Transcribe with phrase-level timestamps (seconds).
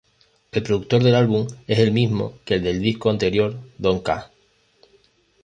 [0.51, 4.31] El productor del álbum es el mismo que el del disco anterior "Don-K".